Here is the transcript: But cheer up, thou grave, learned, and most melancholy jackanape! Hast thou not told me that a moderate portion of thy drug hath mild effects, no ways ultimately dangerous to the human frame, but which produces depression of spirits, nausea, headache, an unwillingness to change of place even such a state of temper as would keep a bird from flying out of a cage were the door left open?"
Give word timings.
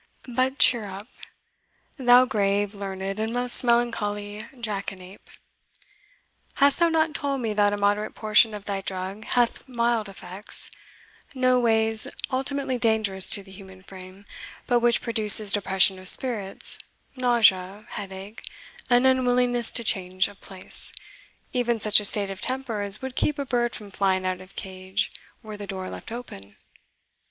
But 0.27 0.57
cheer 0.57 0.85
up, 0.85 1.07
thou 1.95 2.25
grave, 2.25 2.73
learned, 2.73 3.19
and 3.19 3.31
most 3.31 3.63
melancholy 3.63 4.47
jackanape! 4.59 5.29
Hast 6.55 6.79
thou 6.79 6.89
not 6.89 7.13
told 7.13 7.39
me 7.41 7.53
that 7.53 7.71
a 7.71 7.77
moderate 7.77 8.15
portion 8.15 8.55
of 8.55 8.65
thy 8.65 8.81
drug 8.81 9.25
hath 9.25 9.67
mild 9.69 10.09
effects, 10.09 10.71
no 11.35 11.59
ways 11.59 12.07
ultimately 12.31 12.79
dangerous 12.79 13.29
to 13.29 13.43
the 13.43 13.51
human 13.51 13.83
frame, 13.83 14.25
but 14.65 14.79
which 14.79 15.01
produces 15.01 15.51
depression 15.51 15.99
of 15.99 16.09
spirits, 16.09 16.79
nausea, 17.15 17.85
headache, 17.89 18.43
an 18.89 19.05
unwillingness 19.05 19.69
to 19.69 19.83
change 19.83 20.27
of 20.27 20.41
place 20.41 20.91
even 21.53 21.79
such 21.79 21.99
a 21.99 22.05
state 22.05 22.31
of 22.31 22.41
temper 22.41 22.81
as 22.81 23.03
would 23.03 23.15
keep 23.15 23.37
a 23.37 23.45
bird 23.45 23.75
from 23.75 23.91
flying 23.91 24.25
out 24.25 24.41
of 24.41 24.49
a 24.53 24.55
cage 24.55 25.11
were 25.43 25.57
the 25.57 25.67
door 25.67 25.91
left 25.91 26.11
open?" 26.11 26.55